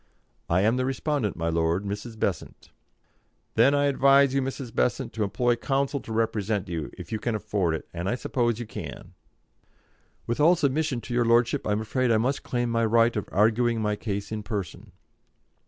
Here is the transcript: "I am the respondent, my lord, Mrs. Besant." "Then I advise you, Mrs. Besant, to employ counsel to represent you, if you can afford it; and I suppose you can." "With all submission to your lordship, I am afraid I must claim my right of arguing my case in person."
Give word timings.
"I 0.49 0.61
am 0.61 0.77
the 0.77 0.85
respondent, 0.87 1.35
my 1.35 1.49
lord, 1.49 1.85
Mrs. 1.85 2.17
Besant." 2.19 2.71
"Then 3.53 3.75
I 3.75 3.85
advise 3.85 4.33
you, 4.33 4.41
Mrs. 4.41 4.73
Besant, 4.73 5.13
to 5.13 5.23
employ 5.23 5.55
counsel 5.57 5.99
to 5.99 6.11
represent 6.11 6.67
you, 6.67 6.89
if 6.97 7.11
you 7.11 7.19
can 7.19 7.35
afford 7.35 7.75
it; 7.75 7.87
and 7.93 8.09
I 8.09 8.15
suppose 8.15 8.57
you 8.59 8.65
can." 8.65 9.13
"With 10.25 10.39
all 10.39 10.55
submission 10.55 11.01
to 11.01 11.13
your 11.13 11.25
lordship, 11.25 11.67
I 11.67 11.71
am 11.73 11.81
afraid 11.81 12.09
I 12.09 12.17
must 12.17 12.41
claim 12.41 12.71
my 12.71 12.83
right 12.83 13.15
of 13.15 13.29
arguing 13.31 13.79
my 13.79 13.95
case 13.95 14.31
in 14.31 14.41
person." 14.41 14.91